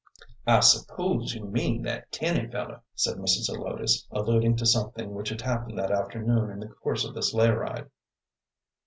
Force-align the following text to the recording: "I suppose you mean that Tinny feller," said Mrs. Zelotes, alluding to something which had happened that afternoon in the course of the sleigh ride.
"I 0.47 0.61
suppose 0.61 1.35
you 1.35 1.45
mean 1.45 1.83
that 1.83 2.11
Tinny 2.11 2.49
feller," 2.49 2.81
said 2.95 3.17
Mrs. 3.17 3.43
Zelotes, 3.45 4.07
alluding 4.09 4.55
to 4.55 4.65
something 4.65 5.13
which 5.13 5.29
had 5.29 5.41
happened 5.41 5.77
that 5.77 5.91
afternoon 5.91 6.49
in 6.49 6.59
the 6.59 6.69
course 6.69 7.05
of 7.05 7.13
the 7.13 7.21
sleigh 7.21 7.51
ride. 7.51 7.87